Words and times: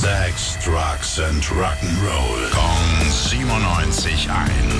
Sex, 0.00 0.56
Drugs 0.64 1.18
and 1.18 1.42
Rock'n'Roll. 1.42 2.50
Kong 2.52 3.04
97.1. 3.04 4.79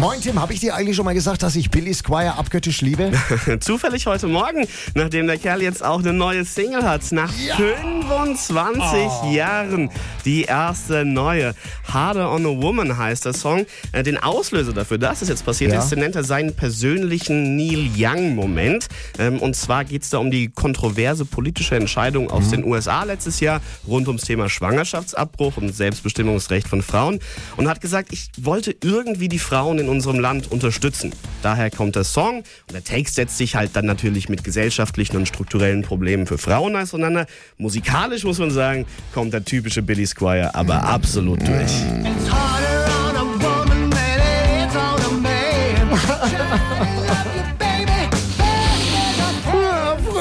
Moin 0.00 0.20
Tim, 0.20 0.40
habe 0.40 0.52
ich 0.52 0.60
dir 0.60 0.76
eigentlich 0.76 0.94
schon 0.94 1.06
mal 1.06 1.14
gesagt, 1.14 1.42
dass 1.42 1.56
ich 1.56 1.70
Billy 1.70 1.92
Squire 1.92 2.36
abgöttisch 2.36 2.82
liebe? 2.82 3.10
Zufällig 3.60 4.06
heute 4.06 4.28
Morgen, 4.28 4.64
nachdem 4.94 5.26
der 5.26 5.38
Kerl 5.38 5.60
jetzt 5.60 5.84
auch 5.84 5.98
eine 5.98 6.12
neue 6.12 6.44
Single 6.44 6.84
hat. 6.84 7.10
Nach 7.10 7.32
25 7.32 9.32
Jahren 9.34 9.90
die 10.24 10.44
erste 10.44 11.04
neue. 11.04 11.52
Harder 11.92 12.30
on 12.30 12.46
a 12.46 12.62
Woman 12.62 12.96
heißt 12.96 13.24
der 13.24 13.32
Song. 13.32 13.66
Äh, 13.90 14.04
Den 14.04 14.18
Auslöser 14.18 14.72
dafür, 14.72 14.98
dass 14.98 15.20
es 15.20 15.30
jetzt 15.30 15.44
passiert 15.44 15.72
Ja. 15.72 15.80
ist, 15.82 15.94
nennt 15.96 16.14
er 16.14 16.22
seinen 16.22 16.54
persönlichen 16.54 17.56
Neil 17.56 17.90
Young-Moment. 17.96 18.86
Ähm, 19.18 19.40
Und 19.40 19.56
zwar 19.56 19.84
geht 19.84 20.04
es 20.04 20.10
da 20.10 20.18
um 20.18 20.30
die 20.30 20.46
kontroverse 20.48 21.24
politische 21.24 21.74
Entscheidung 21.74 22.30
aus 22.30 22.50
den 22.50 22.64
USA 22.64 23.02
letztes 23.02 23.40
Jahr 23.40 23.60
rund 23.86 24.06
ums 24.06 24.22
Thema 24.22 24.48
Schwangerschaftsabbruch 24.48 25.56
und 25.56 25.74
Selbstbestimmungsrecht 25.74 26.68
von 26.68 26.82
Frauen. 26.82 27.18
Und 27.56 27.68
hat 27.68 27.80
gesagt, 27.80 28.12
ich 28.12 28.28
wollte 28.40 28.76
irgendwie 28.80 29.28
die 29.28 29.40
Frauen 29.40 29.80
in 29.80 29.87
unserem 29.88 30.20
Land 30.20 30.50
unterstützen. 30.50 31.12
Daher 31.42 31.70
kommt 31.70 31.96
der 31.96 32.04
Song 32.04 32.38
und 32.38 32.72
der 32.72 32.84
Text 32.84 33.14
setzt 33.14 33.38
sich 33.38 33.56
halt 33.56 33.70
dann 33.74 33.86
natürlich 33.86 34.28
mit 34.28 34.44
gesellschaftlichen 34.44 35.16
und 35.16 35.26
strukturellen 35.26 35.82
Problemen 35.82 36.26
für 36.26 36.38
Frauen 36.38 36.76
auseinander. 36.76 37.26
Musikalisch 37.56 38.24
muss 38.24 38.38
man 38.38 38.50
sagen, 38.50 38.86
kommt 39.12 39.32
der 39.32 39.44
typische 39.44 39.82
Billy 39.82 40.06
Squire 40.06 40.54
aber 40.54 40.84
absolut 40.84 41.40
durch. 41.46 41.72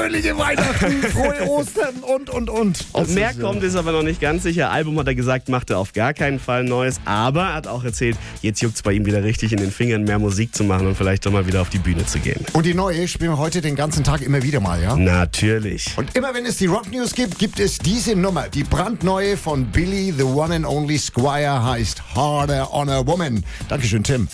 Fröhliche 0.08 0.38
Weihnachten, 0.38 1.04
frohe 1.04 1.50
Ostern 1.50 1.96
und, 1.98 2.30
und, 2.30 2.50
und. 2.50 2.86
Ob 2.94 3.04
Das 3.04 3.14
mehr 3.14 3.32
ist, 3.32 3.40
äh, 3.40 3.42
kommt, 3.42 3.62
ist 3.62 3.76
aber 3.76 3.92
noch 3.92 4.04
nicht 4.04 4.22
ganz 4.22 4.44
sicher. 4.44 4.72
Album 4.72 4.98
hat 5.00 5.08
er 5.08 5.16
gesagt, 5.16 5.50
macht 5.50 5.70
er 5.70 5.80
auf 5.80 5.92
gar 5.92 6.14
keinen 6.14 6.40
Fall 6.40 6.64
neues. 6.64 7.02
Aber 7.04 7.42
er 7.42 7.56
hat 7.56 7.68
auch 7.68 7.84
erzählt, 7.84 8.16
jetzt 8.42 8.62
juckt 8.62 8.78
es 8.78 8.84
bei 8.84 8.94
ihm 8.94 9.06
wieder 9.06 9.22
richtig 9.26 9.52
in 9.52 9.58
den 9.58 9.70
Fingern, 9.70 10.06
mehr 10.06 10.18
Musik 10.18 10.56
zu 10.56 10.64
machen 10.64 10.88
und 10.88 10.96
vielleicht 10.96 11.26
doch 11.26 11.32
mal 11.34 11.46
wieder 11.46 11.62
auf 11.62 11.70
die 11.70 11.80
Bühne 11.80 12.06
zu 12.06 12.20
gehen. 12.20 12.40
Und 12.54 12.66
die 12.66 12.74
neue 12.74 13.06
spielen 13.10 13.32
wir 13.32 13.38
heute 13.38 13.60
den 13.60 13.76
ganzen 13.76 14.06
Tag 14.06 14.22
immer 14.22 14.42
wieder 14.44 14.62
mal, 14.62 14.82
ja? 14.82 14.96
Natürlich. 14.96 15.88
Und 15.98 16.16
immer 16.16 16.34
wenn 16.34 16.46
es 16.46 16.56
die 16.56 16.68
Rock 16.68 16.90
News 16.90 17.14
gibt, 17.14 17.38
gibt 17.38 17.60
es 17.60 17.78
diese 17.78 18.16
Nummer. 18.16 18.48
Die 18.48 18.64
brandneue 18.64 19.36
von 19.36 19.66
Billy, 19.66 20.14
the 20.18 20.24
one 20.24 20.56
and 20.56 20.66
only 20.66 20.98
Squire, 20.98 21.66
heißt 21.66 22.16
Harder 22.16 22.74
on 22.74 22.88
a 22.88 23.06
Woman. 23.06 23.44
Dankeschön, 23.68 24.06
Tim. 24.06 24.30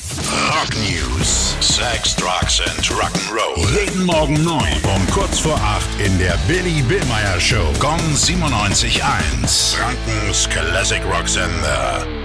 Rock 0.50 0.70
News. 0.76 1.56
Sex, 1.62 2.16
Drugs 2.16 2.62
and 2.62 2.86
Rock'n'Roll. 2.92 3.66
Jeden 3.74 4.06
Morgen 4.06 4.44
9 4.44 4.62
um 4.84 5.08
kurz 5.12 5.40
vor 5.40 5.63
8 5.64 6.06
in 6.06 6.20
der 6.20 6.38
Billy 6.48 6.82
Billmeyer 6.82 7.40
Show. 7.40 7.72
Gong 7.80 8.00
97.1. 8.14 9.76
Frankens 9.76 10.50
Classic 10.50 11.02
Rock 11.06 11.28
Sender. 11.28 12.23